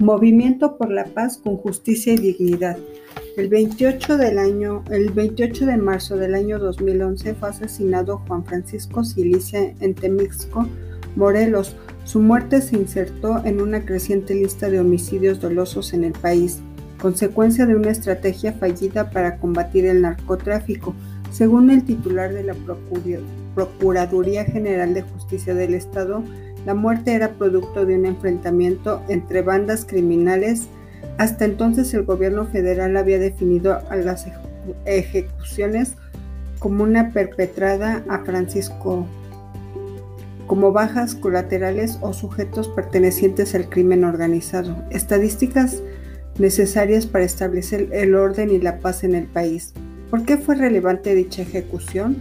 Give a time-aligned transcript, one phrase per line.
[0.00, 2.78] Movimiento por la Paz con Justicia y Dignidad.
[3.36, 9.04] El 28, del año, el 28 de marzo del año 2011 fue asesinado Juan Francisco
[9.04, 10.66] Silicia en Temixco,
[11.16, 11.76] Morelos.
[12.04, 16.60] Su muerte se insertó en una creciente lista de homicidios dolosos en el país,
[16.98, 20.94] consecuencia de una estrategia fallida para combatir el narcotráfico,
[21.30, 22.54] según el titular de la
[23.54, 26.24] Procuraduría General de Justicia del Estado,
[26.66, 30.68] la muerte era producto de un enfrentamiento entre bandas criminales.
[31.18, 34.26] Hasta entonces el gobierno federal había definido a las
[34.84, 35.94] ejecuciones
[36.58, 39.06] como una perpetrada a Francisco
[40.50, 44.74] como bajas colaterales o sujetos pertenecientes al crimen organizado.
[44.90, 45.80] Estadísticas
[46.38, 49.72] necesarias para establecer el orden y la paz en el país.
[50.10, 52.16] ¿Por qué fue relevante dicha ejecución?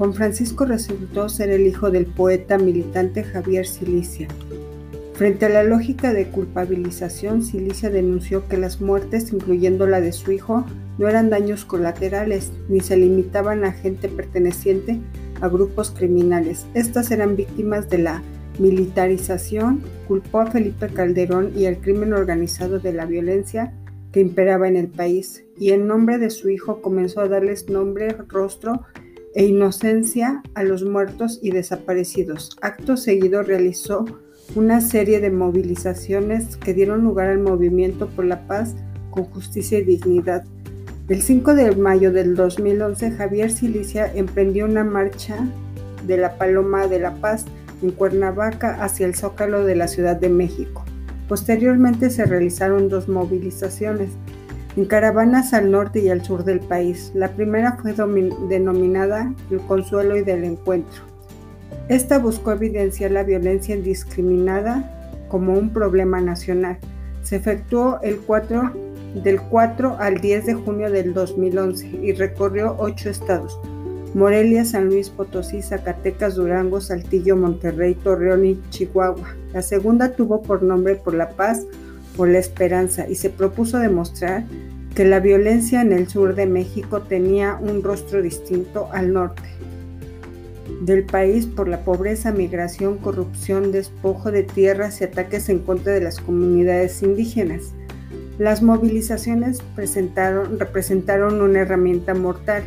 [0.00, 4.28] Juan Francisco resultó ser el hijo del poeta militante Javier Silicia.
[5.12, 10.32] Frente a la lógica de culpabilización, Silicia denunció que las muertes, incluyendo la de su
[10.32, 10.64] hijo,
[10.96, 14.98] no eran daños colaterales ni se limitaban a gente perteneciente
[15.42, 16.64] a grupos criminales.
[16.72, 18.22] Estas eran víctimas de la
[18.58, 23.74] militarización, culpó a Felipe Calderón y al crimen organizado de la violencia
[24.12, 28.16] que imperaba en el país, y en nombre de su hijo comenzó a darles nombre,
[28.28, 28.86] rostro
[29.34, 32.56] e inocencia a los muertos y desaparecidos.
[32.60, 34.04] Acto seguido realizó
[34.54, 38.74] una serie de movilizaciones que dieron lugar al movimiento por la paz
[39.10, 40.44] con justicia y dignidad.
[41.08, 45.48] El 5 de mayo del 2011, Javier Silicia emprendió una marcha
[46.06, 47.46] de la Paloma de la Paz
[47.82, 50.84] en Cuernavaca hacia el Zócalo de la Ciudad de México.
[51.28, 54.10] Posteriormente se realizaron dos movilizaciones,
[54.76, 57.12] en caravanas al norte y al sur del país.
[57.14, 57.94] La primera fue
[58.48, 61.02] denominada El Consuelo y del Encuentro.
[61.88, 66.78] Esta buscó evidenciar la violencia indiscriminada como un problema nacional.
[67.22, 68.72] Se efectuó el 4,
[69.22, 73.58] del 4 al 10 de junio del 2011 y recorrió ocho estados.
[74.14, 79.36] Morelia, San Luis Potosí, Zacatecas, Durango, Saltillo, Monterrey, Torreón y Chihuahua.
[79.52, 81.66] La segunda tuvo por nombre Por la Paz,
[82.16, 84.44] por la Esperanza y se propuso demostrar
[84.94, 89.42] que la violencia en el sur de México tenía un rostro distinto al norte
[90.80, 96.00] del país por la pobreza, migración, corrupción, despojo de tierras y ataques en contra de
[96.00, 97.74] las comunidades indígenas.
[98.38, 102.62] Las movilizaciones representaron una herramienta mortal.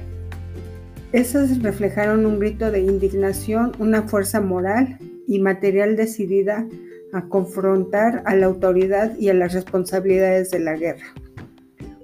[1.11, 6.67] Esas reflejaron un grito de indignación, una fuerza moral y material decidida
[7.13, 11.05] a confrontar a la autoridad y a las responsabilidades de la guerra.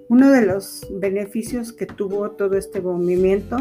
[0.08, 3.58] Uno de los beneficios que tuvo todo este movimiento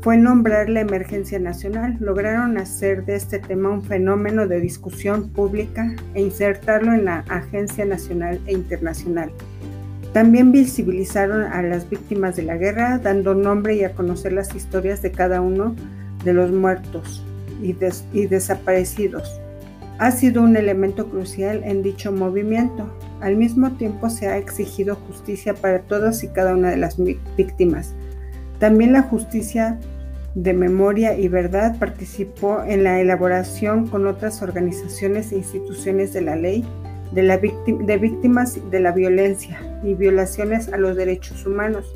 [0.00, 1.96] fue nombrar la emergencia nacional.
[2.00, 7.84] Lograron hacer de este tema un fenómeno de discusión pública e insertarlo en la agencia
[7.84, 9.30] nacional e internacional.
[10.12, 15.02] También visibilizaron a las víctimas de la guerra, dando nombre y a conocer las historias
[15.02, 15.74] de cada uno
[16.24, 17.22] de los muertos
[17.62, 17.76] y,
[18.12, 19.40] y desaparecidos.
[19.98, 22.88] Ha sido un elemento crucial en dicho movimiento,
[23.20, 26.96] al mismo tiempo se ha exigido justicia para todas y cada una de las
[27.36, 27.94] víctimas.
[28.60, 29.78] También la justicia
[30.36, 36.36] de memoria y verdad participó en la elaboración con otras organizaciones e instituciones de la
[36.36, 36.64] ley
[37.12, 41.92] de, víctimas de la violencia y violaciones a los derechos humanos.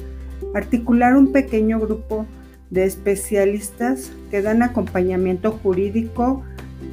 [0.54, 2.26] Articular un pequeño grupo
[2.70, 6.42] de especialistas que dan acompañamiento jurídico,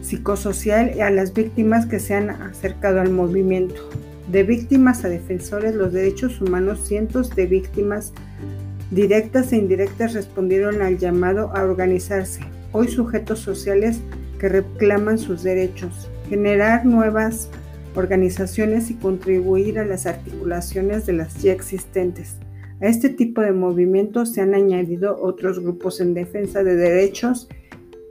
[0.02, 3.90] psicosocial a las víctimas que se han acercado al movimiento.
[4.32, 8.14] De víctimas a defensores los derechos humanos, cientos de víctimas
[8.92, 12.42] directas e indirectas respondieron al llamado a organizarse,
[12.72, 14.00] hoy sujetos sociales
[14.40, 17.50] que reclaman sus derechos, generar nuevas
[17.96, 22.38] organizaciones y contribuir a las articulaciones de las ya existentes.
[22.82, 27.50] A este tipo de movimientos se han añadido otros grupos en defensa de derechos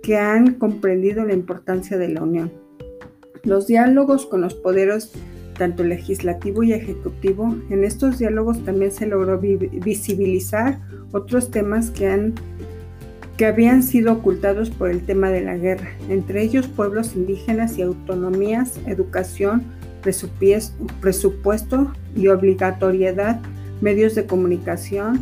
[0.03, 2.53] que han comprendido la importancia de la unión.
[3.45, 5.13] Los diálogos con los poderes
[5.59, 10.79] tanto legislativo y ejecutivo, en estos diálogos también se logró visibilizar
[11.13, 12.35] otros temas que, han,
[13.37, 17.83] que habían sido ocultados por el tema de la guerra, entre ellos pueblos indígenas y
[17.83, 19.65] autonomías, educación,
[21.01, 23.41] presupuesto y obligatoriedad,
[23.81, 25.21] medios de comunicación,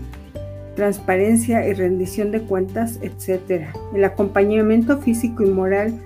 [0.76, 3.64] transparencia y rendición de cuentas, etc.
[3.92, 6.00] El acompañamiento físico y moral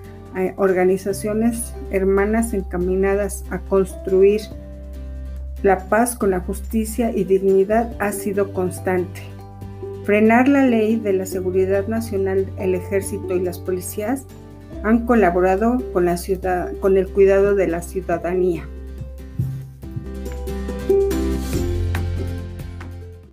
[0.55, 4.41] organizaciones hermanas encaminadas a construir
[5.61, 9.21] la paz con la justicia y dignidad ha sido constante.
[10.05, 14.25] Frenar la ley de la seguridad nacional, el ejército y las policías
[14.83, 18.67] han colaborado con, la ciudad, con el cuidado de la ciudadanía.